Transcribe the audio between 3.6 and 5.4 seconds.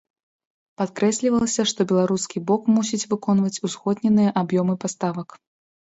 узгодненыя аб'ёмы паставак.